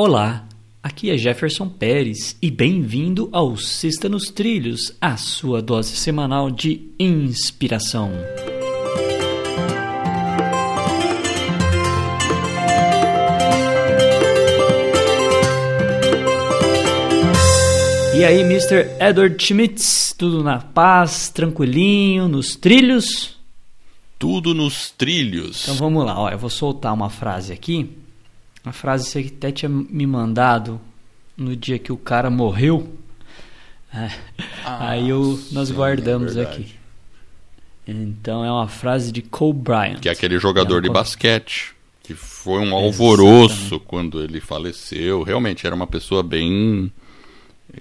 Olá, 0.00 0.46
aqui 0.80 1.10
é 1.10 1.16
Jefferson 1.16 1.68
Pérez 1.68 2.36
e 2.40 2.52
bem-vindo 2.52 3.28
ao 3.32 3.56
Sexta 3.56 4.08
nos 4.08 4.30
Trilhos, 4.30 4.96
a 5.00 5.16
sua 5.16 5.60
dose 5.60 5.96
semanal 5.96 6.52
de 6.52 6.88
inspiração. 7.00 8.12
E 18.14 18.24
aí, 18.24 18.42
Mr. 18.42 18.88
Edward 19.00 19.44
Schmitz, 19.44 20.14
tudo 20.16 20.44
na 20.44 20.60
paz, 20.60 21.28
tranquilinho, 21.28 22.28
nos 22.28 22.54
trilhos? 22.54 23.36
Tudo 24.16 24.54
nos 24.54 24.92
trilhos. 24.92 25.64
Então 25.64 25.74
vamos 25.74 26.06
lá, 26.06 26.20
ó, 26.20 26.30
eu 26.30 26.38
vou 26.38 26.50
soltar 26.50 26.94
uma 26.94 27.10
frase 27.10 27.52
aqui 27.52 28.06
uma 28.64 28.72
frase 28.72 29.04
que 29.04 29.10
você 29.10 29.34
até 29.36 29.52
tinha 29.52 29.68
me 29.68 30.06
mandado 30.06 30.80
no 31.36 31.54
dia 31.54 31.78
que 31.78 31.92
o 31.92 31.96
cara 31.96 32.30
morreu. 32.30 32.88
É. 33.94 34.10
Ah, 34.64 34.90
Aí 34.90 35.08
eu, 35.08 35.40
nós 35.52 35.68
sim, 35.68 35.74
guardamos 35.74 36.36
é 36.36 36.42
aqui. 36.42 36.74
Então 37.86 38.44
é 38.44 38.52
uma 38.52 38.68
frase 38.68 39.10
de 39.10 39.22
Cole 39.22 39.54
Bryant. 39.54 40.00
Que 40.00 40.08
é 40.08 40.12
aquele 40.12 40.38
jogador 40.38 40.78
é 40.78 40.80
de 40.82 40.90
basquete. 40.90 41.74
Que 42.02 42.14
foi 42.14 42.60
um 42.60 42.74
alvoroço 42.74 43.54
Exatamente. 43.54 43.84
quando 43.86 44.22
ele 44.22 44.40
faleceu. 44.40 45.22
Realmente 45.22 45.66
era 45.66 45.74
uma 45.74 45.86
pessoa 45.86 46.22
bem. 46.22 46.92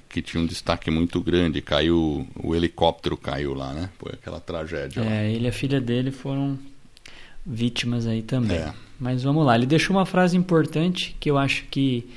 que 0.07 0.21
tinha 0.21 0.41
um 0.41 0.45
destaque 0.45 0.89
muito 0.89 1.19
grande. 1.19 1.61
Caiu. 1.61 2.25
O 2.41 2.55
helicóptero 2.55 3.17
caiu 3.17 3.53
lá, 3.53 3.73
né? 3.73 3.89
Foi 3.99 4.13
aquela 4.13 4.39
tragédia. 4.39 5.01
É, 5.01 5.03
lá. 5.03 5.23
ele 5.23 5.45
e 5.45 5.49
a 5.49 5.51
filha 5.51 5.81
dele 5.81 6.11
foram 6.11 6.57
vítimas 7.45 8.07
aí 8.07 8.21
também. 8.21 8.57
É. 8.57 8.73
Mas 8.99 9.23
vamos 9.23 9.45
lá, 9.45 9.55
ele 9.55 9.65
deixou 9.65 9.95
uma 9.95 10.05
frase 10.05 10.35
importante 10.35 11.15
que 11.19 11.29
eu 11.29 11.37
acho 11.37 11.65
que 11.69 12.07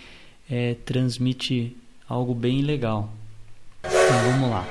é, 0.51 0.75
transmite 0.85 1.77
algo 2.09 2.35
bem 2.35 2.63
legal. 2.63 3.13
Então 3.85 4.33
vamos 4.33 4.51
lá. 4.51 4.67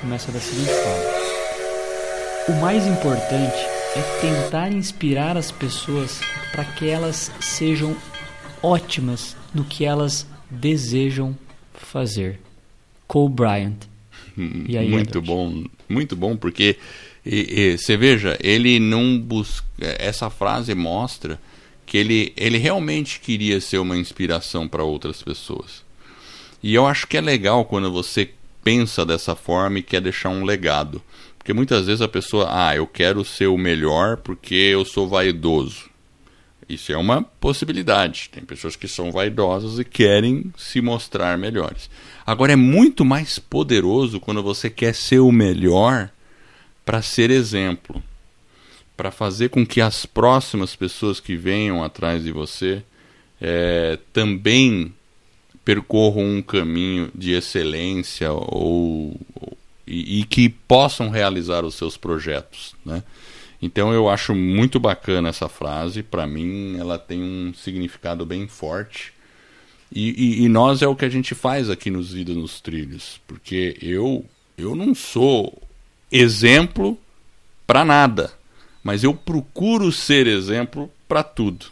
Começa 0.00 0.32
da 0.32 0.40
seguinte 0.40 0.70
forma: 0.70 2.56
O 2.56 2.60
mais 2.60 2.86
importante 2.86 3.56
é 3.96 4.20
tentar 4.20 4.70
inspirar 4.70 5.36
as 5.36 5.50
pessoas 5.50 6.20
para 6.52 6.64
que 6.64 6.88
elas 6.88 7.30
sejam 7.40 7.96
ótimas 8.62 9.36
no 9.54 9.64
que 9.64 9.84
elas 9.84 10.26
desejam 10.50 11.36
fazer. 11.74 12.40
Cole 13.06 13.32
Bryant. 13.32 13.76
E 14.36 14.76
aí, 14.76 14.88
muito 14.88 15.18
Edward? 15.18 15.26
bom, 15.26 15.64
muito 15.88 16.16
bom, 16.16 16.36
porque 16.36 16.76
e, 17.26 17.78
você 17.78 17.96
veja, 17.96 18.38
ele 18.40 18.78
não 18.78 19.18
busca. 19.18 19.66
Essa 19.78 20.30
frase 20.30 20.74
mostra 20.74 21.40
que 21.84 21.98
ele, 21.98 22.32
ele 22.36 22.56
realmente 22.56 23.20
queria 23.20 23.60
ser 23.60 23.78
uma 23.78 23.96
inspiração 23.96 24.68
para 24.68 24.84
outras 24.84 25.22
pessoas. 25.22 25.84
E 26.62 26.74
eu 26.74 26.86
acho 26.86 27.06
que 27.06 27.16
é 27.16 27.20
legal 27.20 27.64
quando 27.64 27.92
você 27.92 28.30
pensa 28.62 29.04
dessa 29.04 29.34
forma 29.34 29.78
e 29.78 29.82
quer 29.82 30.00
deixar 30.00 30.28
um 30.28 30.44
legado. 30.44 31.02
Porque 31.36 31.52
muitas 31.52 31.86
vezes 31.86 32.00
a 32.00 32.08
pessoa, 32.08 32.48
ah, 32.50 32.74
eu 32.74 32.86
quero 32.86 33.24
ser 33.24 33.46
o 33.46 33.58
melhor 33.58 34.16
porque 34.16 34.54
eu 34.54 34.84
sou 34.84 35.08
vaidoso. 35.08 35.90
Isso 36.68 36.92
é 36.92 36.96
uma 36.96 37.22
possibilidade. 37.22 38.28
Tem 38.32 38.44
pessoas 38.44 38.74
que 38.74 38.88
são 38.88 39.12
vaidosas 39.12 39.78
e 39.78 39.84
querem 39.84 40.52
se 40.56 40.80
mostrar 40.80 41.38
melhores. 41.38 41.88
Agora 42.26 42.52
é 42.52 42.56
muito 42.56 43.04
mais 43.04 43.38
poderoso 43.38 44.18
quando 44.18 44.42
você 44.42 44.68
quer 44.68 44.94
ser 44.94 45.20
o 45.20 45.30
melhor 45.30 46.10
para 46.86 47.02
ser 47.02 47.32
exemplo, 47.32 48.00
para 48.96 49.10
fazer 49.10 49.50
com 49.50 49.66
que 49.66 49.80
as 49.80 50.06
próximas 50.06 50.76
pessoas 50.76 51.18
que 51.18 51.36
venham 51.36 51.82
atrás 51.82 52.22
de 52.22 52.30
você 52.30 52.82
é, 53.40 53.98
também 54.12 54.94
percorram 55.64 56.24
um 56.24 56.40
caminho 56.40 57.10
de 57.12 57.32
excelência 57.32 58.32
ou, 58.32 59.20
e, 59.84 60.20
e, 60.20 60.24
que 60.24 60.48
possam 60.48 61.10
realizar 61.10 61.64
os 61.64 61.74
seus 61.74 61.96
projetos, 61.96 62.76
né? 62.84 63.02
Então 63.60 63.92
eu 63.92 64.08
acho 64.08 64.34
muito 64.34 64.78
bacana 64.78 65.30
essa 65.30 65.48
frase. 65.48 66.02
Para 66.02 66.26
mim, 66.26 66.76
ela 66.78 66.98
tem 66.98 67.20
um 67.20 67.52
significado 67.52 68.24
bem 68.24 68.46
forte. 68.46 69.12
E, 69.90 70.10
e, 70.10 70.44
e, 70.44 70.48
nós 70.48 70.82
é 70.82 70.86
o 70.86 70.94
que 70.94 71.04
a 71.04 71.08
gente 71.08 71.34
faz 71.34 71.68
aqui 71.68 71.90
nos 71.90 72.12
Vida 72.12 72.32
nos 72.32 72.60
Trilhos, 72.60 73.20
porque 73.26 73.76
eu 73.80 74.24
eu 74.58 74.74
não 74.74 74.94
sou 74.94 75.65
exemplo 76.10 76.98
para 77.66 77.84
nada, 77.84 78.32
mas 78.82 79.02
eu 79.02 79.14
procuro 79.14 79.90
ser 79.90 80.26
exemplo 80.26 80.90
para 81.08 81.22
tudo. 81.22 81.66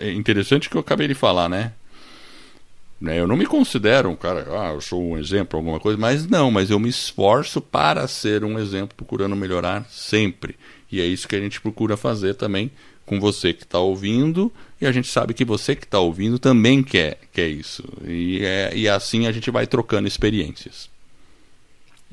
É 0.00 0.12
interessante 0.12 0.68
que 0.68 0.76
eu 0.76 0.80
acabei 0.80 1.08
de 1.08 1.14
falar, 1.14 1.48
né? 1.48 1.72
né? 3.00 3.18
Eu 3.18 3.26
não 3.26 3.36
me 3.36 3.46
considero 3.46 4.10
um 4.10 4.16
cara, 4.16 4.46
ah, 4.50 4.72
eu 4.74 4.80
sou 4.80 5.02
um 5.02 5.18
exemplo, 5.18 5.58
alguma 5.58 5.80
coisa, 5.80 5.98
mas 5.98 6.26
não, 6.26 6.50
mas 6.50 6.70
eu 6.70 6.78
me 6.78 6.88
esforço 6.88 7.60
para 7.60 8.06
ser 8.06 8.44
um 8.44 8.58
exemplo, 8.58 8.96
procurando 8.96 9.36
melhorar 9.36 9.86
sempre. 9.88 10.56
E 10.90 11.00
é 11.00 11.06
isso 11.06 11.28
que 11.28 11.36
a 11.36 11.40
gente 11.40 11.60
procura 11.60 11.96
fazer 11.96 12.34
também 12.34 12.70
com 13.06 13.18
você 13.18 13.54
que 13.54 13.62
está 13.62 13.78
ouvindo, 13.78 14.52
e 14.80 14.86
a 14.86 14.92
gente 14.92 15.08
sabe 15.08 15.32
que 15.32 15.44
você 15.44 15.74
que 15.74 15.84
está 15.84 15.98
ouvindo 15.98 16.38
também 16.38 16.82
quer, 16.82 17.18
quer 17.32 17.48
isso. 17.48 17.82
E, 18.06 18.44
é, 18.44 18.76
e 18.76 18.86
assim 18.86 19.26
a 19.26 19.32
gente 19.32 19.50
vai 19.50 19.66
trocando 19.66 20.06
experiências. 20.06 20.90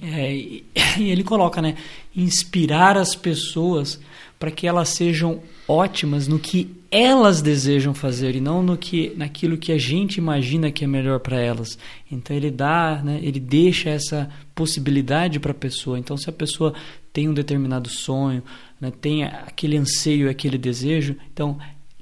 É, 0.01 0.33
e 0.99 1.09
ele 1.09 1.23
coloca, 1.23 1.61
né? 1.61 1.75
Inspirar 2.15 2.97
as 2.97 3.15
pessoas 3.15 3.99
para 4.37 4.51
que 4.51 4.67
elas 4.67 4.89
sejam 4.89 5.41
ótimas 5.67 6.27
no 6.27 6.37
que 6.37 6.75
elas 6.91 7.41
desejam 7.41 7.93
fazer 7.93 8.35
e 8.35 8.39
não 8.39 8.61
no 8.61 8.77
que 8.77 9.13
naquilo 9.17 9.57
que 9.57 9.71
a 9.71 9.77
gente 9.77 10.17
imagina 10.17 10.71
que 10.71 10.83
é 10.83 10.87
melhor 10.87 11.19
para 11.19 11.39
elas. 11.39 11.77
Então 12.11 12.35
ele 12.35 12.51
dá, 12.51 13.01
né, 13.03 13.19
ele 13.21 13.39
deixa 13.39 13.89
essa 13.89 14.29
possibilidade 14.53 15.39
para 15.39 15.51
a 15.51 15.55
pessoa. 15.55 15.97
Então 15.97 16.15
se 16.15 16.29
a 16.29 16.33
pessoa 16.33 16.73
tem 17.11 17.27
um 17.27 17.33
determinado 17.33 17.89
sonho, 17.89 18.43
né, 18.79 18.91
tem 19.01 19.23
aquele 19.23 19.77
anseio, 19.77 20.29
aquele 20.29 20.57
desejo, 20.57 21.15
então 21.33 21.57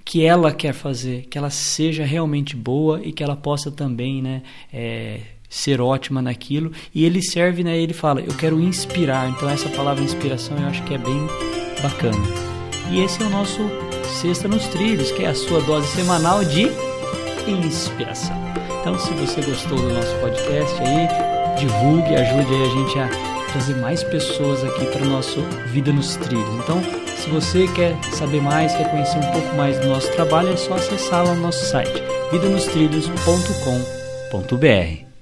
que 0.05 0.25
ela 0.25 0.51
quer 0.51 0.73
fazer, 0.73 1.27
que 1.29 1.37
ela 1.37 1.49
seja 1.49 2.03
realmente 2.03 2.55
boa 2.55 3.01
e 3.03 3.13
que 3.13 3.23
ela 3.23 3.37
possa 3.37 3.71
também, 3.71 4.21
né, 4.21 4.43
é, 4.71 5.21
ser 5.53 5.79
ótima 5.79 6.21
naquilo 6.21 6.71
e 6.93 7.05
ele 7.05 7.21
serve, 7.21 7.63
né? 7.63 7.77
Ele 7.77 7.93
fala, 7.93 8.19
eu 8.21 8.35
quero 8.35 8.59
inspirar. 8.59 9.29
Então 9.29 9.49
essa 9.49 9.69
palavra 9.69 10.03
inspiração 10.03 10.57
eu 10.57 10.67
acho 10.67 10.83
que 10.83 10.93
é 10.93 10.97
bem 10.97 11.25
bacana. 11.81 12.17
E 12.89 12.99
esse 13.01 13.21
é 13.21 13.25
o 13.25 13.29
nosso 13.29 13.59
Sexta 14.21 14.47
nos 14.47 14.65
Trilhos, 14.67 15.11
que 15.11 15.23
é 15.23 15.27
a 15.27 15.35
sua 15.35 15.61
dose 15.61 15.87
semanal 15.87 16.43
de 16.43 16.69
inspiração. 17.47 18.35
Então, 18.79 18.97
se 18.99 19.13
você 19.13 19.41
gostou 19.41 19.77
do 19.77 19.93
nosso 19.93 20.13
podcast 20.19 20.75
aí, 20.81 21.07
divulgue, 21.57 22.15
ajude 22.15 22.53
aí 22.53 22.63
a 22.63 22.69
gente 22.69 22.99
a 22.99 23.09
trazer 23.51 23.75
mais 23.77 24.03
pessoas 24.03 24.61
aqui 24.63 24.85
para 24.87 25.03
o 25.03 25.09
nosso 25.09 25.41
Vida 25.67 25.93
nos 25.93 26.17
Trilhos. 26.17 26.53
Então, 26.55 26.81
se 27.05 27.29
você 27.29 27.65
quer 27.69 27.95
saber 28.13 28.41
mais, 28.41 28.75
quer 28.75 28.91
conhecer 28.91 29.19
um 29.19 29.31
pouco 29.31 29.55
mais 29.55 29.79
do 29.79 29.87
nosso 29.87 30.11
trabalho, 30.11 30.49
é 30.49 30.57
só 30.57 30.73
acessar 30.73 31.25
lá 31.25 31.33
no 31.33 31.41
nosso 31.41 31.65
site 31.65 32.03
vidanostrilhos.com.br. 32.31 35.12